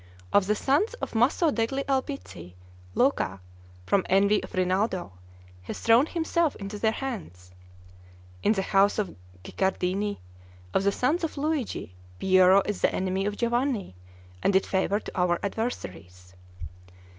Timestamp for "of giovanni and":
13.27-14.55